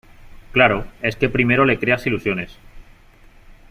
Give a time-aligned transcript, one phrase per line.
[0.51, 2.57] claro, es que primero le creas ilusiones,